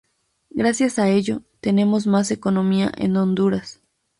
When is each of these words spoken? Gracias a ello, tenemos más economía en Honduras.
Gracias 0.49 0.97
a 0.97 1.09
ello, 1.09 1.43
tenemos 1.59 2.07
más 2.07 2.31
economía 2.31 2.91
en 2.97 3.15
Honduras. 3.17 3.81